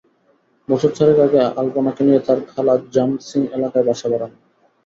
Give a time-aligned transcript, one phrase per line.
[0.67, 4.41] বছর চারেক আগে আলপনাকে নিয়ে তাঁর খালা জামসিং এলাকায় বাসা ভাড়া নেন।